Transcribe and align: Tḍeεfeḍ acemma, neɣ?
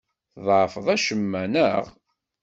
Tḍeεfeḍ 0.35 0.87
acemma, 0.95 1.43
neɣ? 1.53 1.83